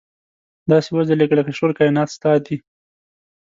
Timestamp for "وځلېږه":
0.91-1.35